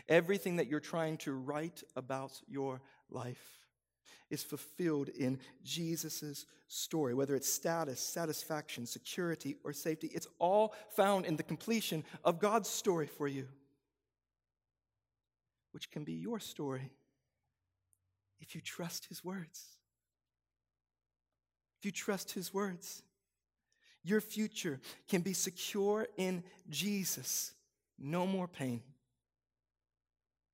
[0.09, 2.81] Everything that you're trying to write about your
[3.11, 3.59] life
[4.31, 10.11] is fulfilled in Jesus' story, whether it's status, satisfaction, security, or safety.
[10.13, 13.49] It's all found in the completion of God's story for you,
[15.73, 16.91] which can be your story
[18.41, 19.77] if you trust His words.
[21.79, 23.03] If you trust His words,
[24.03, 27.53] your future can be secure in Jesus.
[27.99, 28.83] No more pain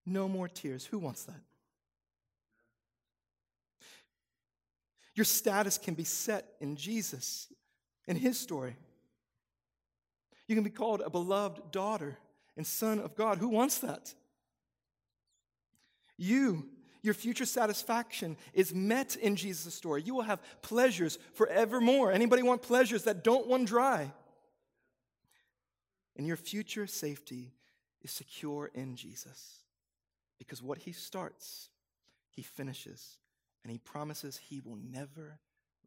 [0.07, 0.85] no more tears.
[0.87, 1.41] Who wants that?
[5.15, 7.53] Your status can be set in Jesus,
[8.07, 8.77] in His story.
[10.49, 12.19] You can be called a beloved daughter
[12.57, 13.39] and son of God.
[13.39, 14.13] Who wants that?
[16.17, 16.69] You,
[17.03, 20.03] your future satisfaction is met in Jesus' story.
[20.03, 22.13] You will have pleasures forevermore.
[22.13, 24.13] Anybody want pleasures that don't run dry?
[26.17, 27.53] And your future safety
[28.03, 29.64] is secure in Jesus.
[30.39, 31.69] Because what he starts,
[32.31, 33.19] he finishes.
[33.63, 35.41] And he promises he will never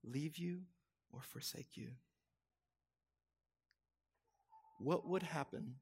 [0.03, 0.61] leave you
[1.11, 1.89] or forsake you.
[4.79, 5.75] What would happen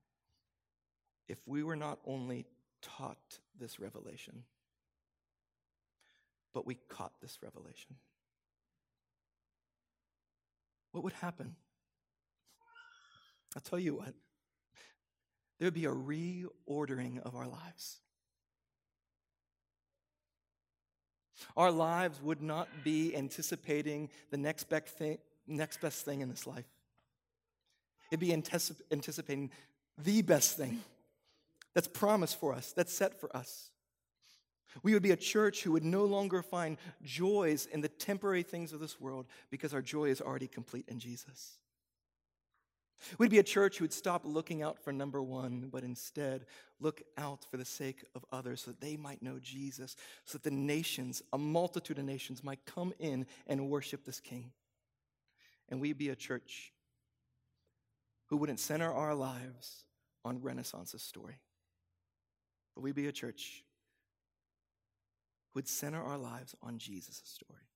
[1.28, 2.46] if we were not only
[2.82, 4.44] taught this revelation,
[6.54, 7.96] but we caught this revelation?
[10.92, 11.56] What would happen?
[13.56, 14.14] I'll tell you what,
[15.60, 18.00] there would be a reordering of our lives.
[21.56, 25.18] Our lives would not be anticipating the next thing,
[25.48, 26.66] next best thing in this life.
[28.12, 29.52] It'd be anticipating
[29.98, 30.82] the best thing
[31.74, 33.70] that's promised for us, that's set for us.
[34.84, 38.74] We would be a church who would no longer find joys in the temporary things
[38.74, 41.58] of this world because our joy is already complete in Jesus.
[43.18, 46.46] We'd be a church who would stop looking out for number one, but instead
[46.80, 50.44] look out for the sake of others so that they might know Jesus, so that
[50.44, 54.52] the nations, a multitude of nations, might come in and worship this King.
[55.70, 56.72] And we'd be a church
[58.28, 59.84] who wouldn't center our lives
[60.24, 61.36] on Renaissance's story,
[62.74, 63.64] but we'd be a church
[65.54, 67.70] who would center our lives on Jesus' story.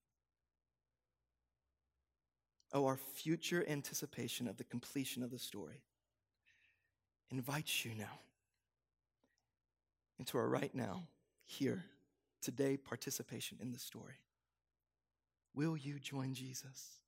[2.71, 5.81] Oh, our future anticipation of the completion of the story
[7.31, 8.19] invites you now
[10.19, 11.03] into our right now,
[11.45, 11.85] here,
[12.41, 14.19] today participation in the story.
[15.55, 16.99] Will you join Jesus?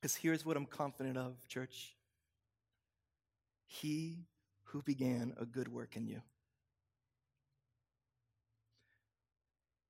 [0.00, 1.94] Because here's what I'm confident of, church.
[3.66, 4.26] He
[4.64, 6.22] who began a good work in you,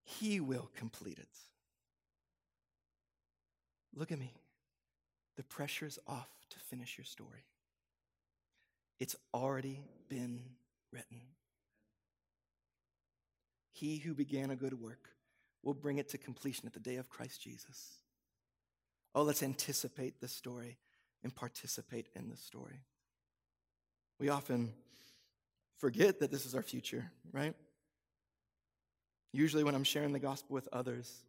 [0.05, 1.28] He will complete it.
[3.95, 4.33] Look at me.
[5.37, 7.47] The pressure's off to finish your story.
[9.01, 10.43] It's already been
[10.93, 11.20] written.
[13.72, 15.09] He who began a good work
[15.62, 17.97] will bring it to completion at the day of Christ Jesus.
[19.14, 20.78] Oh, let's anticipate the story
[21.22, 22.80] and participate in the story.
[24.18, 24.72] We often
[25.78, 27.55] forget that this is our future, right?
[29.33, 31.22] Usually, when I'm sharing the gospel with others,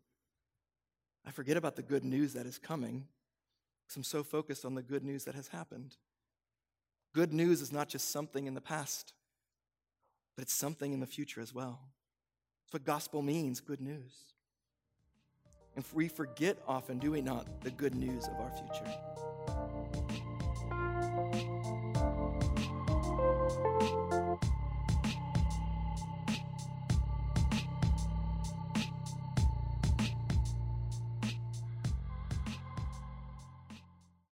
[1.25, 3.07] I forget about the good news that is coming
[3.93, 5.97] because I'm so focused on the good news that has happened.
[7.13, 9.13] Good news is not just something in the past,
[10.35, 11.79] but it's something in the future as well.
[12.65, 14.13] That's what gospel means good news.
[15.75, 18.91] And we forget often, do we not, the good news of our future.